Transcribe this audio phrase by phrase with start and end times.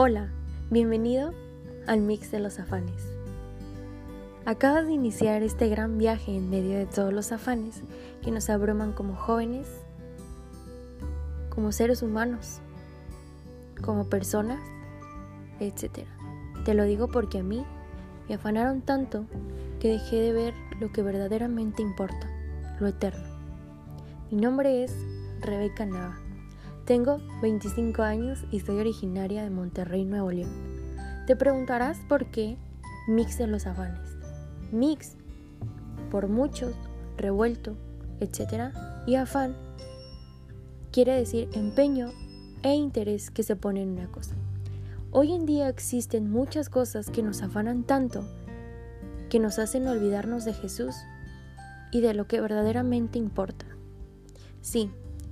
[0.00, 0.28] Hola,
[0.70, 1.32] bienvenido
[1.88, 3.02] al Mix de los Afanes.
[4.44, 7.82] Acabas de iniciar este gran viaje en medio de todos los afanes
[8.22, 9.66] que nos abruman como jóvenes,
[11.50, 12.60] como seres humanos,
[13.82, 14.60] como personas,
[15.58, 16.06] etc.
[16.64, 17.66] Te lo digo porque a mí
[18.28, 19.24] me afanaron tanto
[19.80, 22.30] que dejé de ver lo que verdaderamente importa,
[22.78, 23.26] lo eterno.
[24.30, 24.94] Mi nombre es
[25.40, 26.27] Rebeca Nava.
[26.88, 30.50] Tengo 25 años y soy originaria de Monterrey, Nuevo León.
[31.26, 32.56] Te preguntarás por qué
[33.06, 34.16] mix de los afanes.
[34.72, 35.12] Mix,
[36.10, 36.72] por muchos,
[37.18, 37.76] revuelto,
[38.20, 38.72] etc.
[39.06, 39.54] Y afán
[40.90, 42.10] quiere decir empeño
[42.62, 44.34] e interés que se pone en una cosa.
[45.10, 48.24] Hoy en día existen muchas cosas que nos afanan tanto
[49.28, 50.94] que nos hacen olvidarnos de Jesús
[51.92, 53.66] y de lo que verdaderamente importa.
[54.62, 54.90] Sí,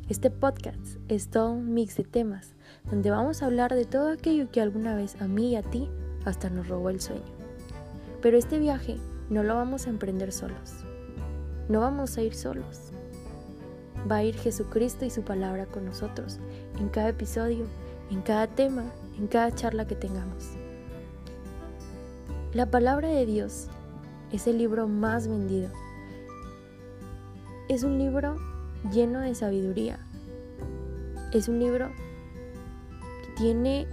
[0.09, 2.54] este podcast es todo un mix de temas
[2.88, 5.90] donde vamos a hablar de todo aquello que alguna vez a mí y a ti
[6.24, 7.24] hasta nos robó el sueño.
[8.23, 8.98] Pero este viaje
[9.30, 10.85] no lo vamos a emprender solos.
[11.68, 12.93] No vamos a ir solos.
[14.09, 16.38] Va a ir Jesucristo y su palabra con nosotros
[16.79, 17.66] en cada episodio,
[18.13, 18.85] en cada tema,
[19.18, 20.51] en cada charla que tengamos.
[22.54, 23.66] La palabra de Dios
[24.30, 25.70] es el libro más vendido.
[27.68, 28.37] Es un libro
[28.93, 29.99] lleno de sabiduría.
[31.32, 31.91] Es un libro
[33.23, 33.87] que tiene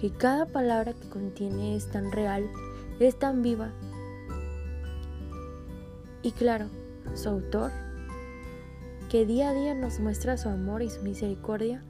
[0.00, 2.48] que cada palabra que contiene es tan real,
[2.98, 3.70] es tan viva.
[6.22, 6.66] Y claro,
[7.14, 7.70] su autor,
[9.08, 11.82] que día a día nos muestra su amor y su misericordia,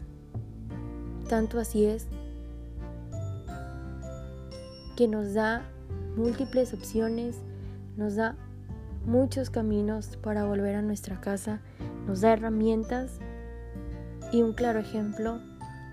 [1.29, 2.09] tanto así es
[4.97, 5.63] que nos da
[6.17, 7.37] múltiples opciones,
[7.97, 8.37] nos da
[9.07, 11.61] muchos caminos para volver a nuestra casa,
[12.07, 13.19] nos da herramientas
[14.33, 15.41] y un claro ejemplo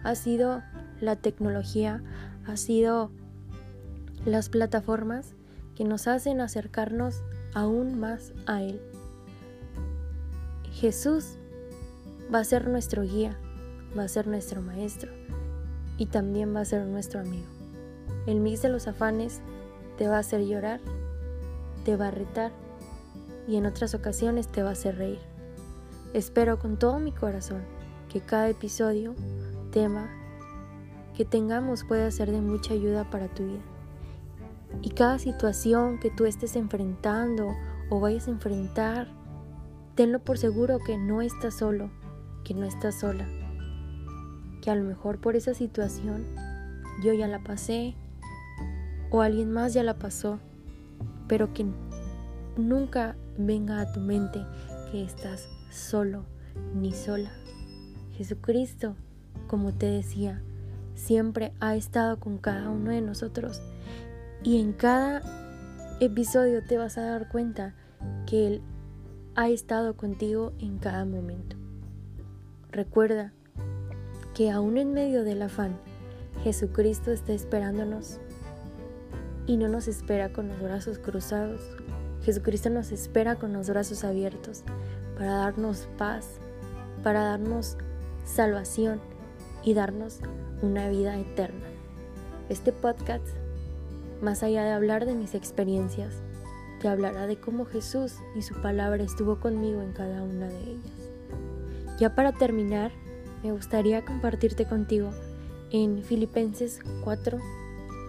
[0.03, 0.61] ha sido
[1.01, 2.03] la tecnología,
[2.45, 3.11] ha sido
[4.25, 5.35] las plataformas
[5.75, 7.23] que nos hacen acercarnos
[7.53, 8.81] aún más a Él.
[10.71, 11.37] Jesús
[12.33, 13.37] va a ser nuestro guía,
[13.97, 15.11] va a ser nuestro maestro
[15.97, 17.47] y también va a ser nuestro amigo.
[18.25, 19.41] El mix de los afanes
[19.97, 20.79] te va a hacer llorar,
[21.83, 22.51] te va a retar
[23.47, 25.19] y en otras ocasiones te va a hacer reír.
[26.13, 27.61] Espero con todo mi corazón
[28.11, 29.13] que cada episodio,
[29.71, 30.09] tema
[31.15, 33.61] que tengamos pueda ser de mucha ayuda para tu vida.
[34.81, 37.49] Y cada situación que tú estés enfrentando
[37.91, 39.07] o vayas a enfrentar,
[39.93, 41.91] tenlo por seguro que no estás solo,
[42.43, 43.27] que no estás sola.
[44.63, 46.25] Que a lo mejor por esa situación
[47.03, 47.95] yo ya la pasé
[49.11, 50.39] o alguien más ya la pasó,
[51.27, 51.67] pero que
[52.57, 54.43] nunca venga a tu mente
[54.91, 56.25] que estás solo
[56.75, 57.31] ni sola.
[58.13, 58.95] Jesucristo,
[59.47, 60.41] como te decía,
[60.95, 63.61] siempre ha estado con cada uno de nosotros
[64.43, 65.21] y en cada
[65.99, 67.75] episodio te vas a dar cuenta
[68.25, 68.61] que Él
[69.35, 71.55] ha estado contigo en cada momento.
[72.71, 73.33] Recuerda
[74.33, 75.77] que aún en medio del afán,
[76.43, 78.19] Jesucristo está esperándonos
[79.45, 81.61] y no nos espera con los brazos cruzados
[82.23, 84.63] Jesucristo nos espera con los brazos abiertos
[85.19, 86.39] para darnos paz,
[87.03, 87.75] para darnos
[88.23, 89.01] salvación
[89.63, 90.21] y darnos
[90.61, 91.67] una vida eterna.
[92.47, 93.27] Este podcast,
[94.21, 96.21] más allá de hablar de mis experiencias,
[96.81, 101.11] te hablará de cómo Jesús y su palabra estuvo conmigo en cada una de ellas.
[101.99, 102.93] Ya para terminar,
[103.43, 105.11] me gustaría compartirte contigo
[105.69, 107.37] en Filipenses 4,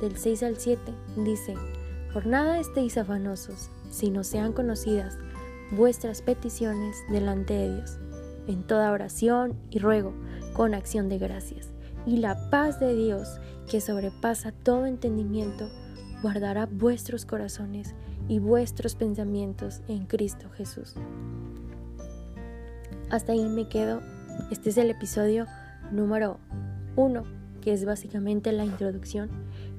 [0.00, 0.80] del 6 al 7,
[1.16, 1.56] dice,
[2.12, 5.18] por nada estéis afanosos sino sean conocidas
[5.70, 7.98] vuestras peticiones delante de Dios,
[8.46, 10.14] en toda oración y ruego,
[10.54, 11.70] con acción de gracias.
[12.06, 15.68] Y la paz de Dios, que sobrepasa todo entendimiento,
[16.22, 17.94] guardará vuestros corazones
[18.28, 20.94] y vuestros pensamientos en Cristo Jesús.
[23.10, 24.00] Hasta ahí me quedo.
[24.50, 25.46] Este es el episodio
[25.90, 26.38] número
[26.96, 27.24] uno,
[27.60, 29.28] que es básicamente la introducción.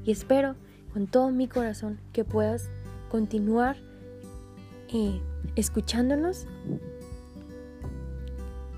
[0.03, 0.55] Y espero
[0.93, 2.69] con todo mi corazón que puedas
[3.09, 3.77] continuar
[5.56, 6.48] escuchándonos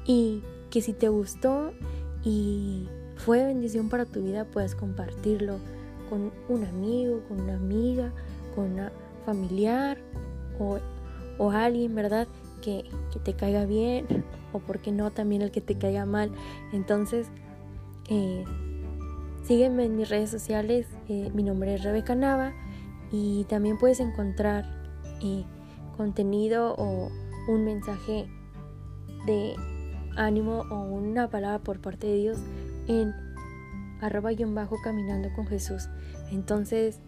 [0.05, 1.73] y que si te gustó
[2.23, 5.57] y fue bendición para tu vida, puedes compartirlo
[6.09, 8.11] con un amigo, con una amiga,
[8.55, 8.91] con una
[9.25, 9.97] familiar
[10.59, 10.79] o,
[11.37, 12.27] o alguien, ¿verdad?
[12.61, 14.05] Que, que, te caiga bien
[14.53, 16.31] o porque no también el que te caiga mal.
[16.71, 17.27] Entonces,
[18.09, 18.45] eh,
[19.43, 22.53] sígueme en mis redes sociales, eh, mi nombre es Rebeca Nava
[23.11, 24.65] y también puedes encontrar
[25.21, 25.45] eh,
[25.95, 27.09] contenido o
[27.47, 28.27] un mensaje
[29.25, 29.55] de
[30.15, 32.37] ánimo o una palabra por parte de Dios
[32.87, 33.13] en
[34.01, 35.89] arroba guion bajo caminando con Jesús.
[36.31, 36.99] Entonces,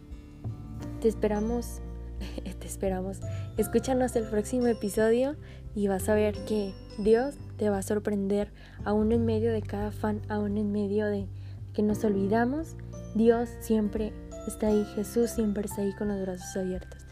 [1.01, 1.81] te esperamos,
[2.59, 3.19] te esperamos.
[3.57, 5.35] Escúchanos el próximo episodio
[5.75, 8.51] y vas a ver que Dios te va a sorprender
[8.85, 11.27] aún en medio de cada fan, aún en medio de
[11.73, 12.77] que nos olvidamos.
[13.13, 14.13] Dios siempre
[14.47, 17.04] está ahí, Jesús siempre está ahí con los brazos abiertos.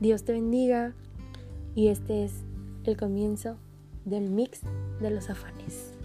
[0.00, 0.94] Dios te bendiga
[1.74, 2.32] y este es
[2.84, 3.56] el comienzo
[4.04, 4.60] del mix
[5.00, 5.97] de los afanes.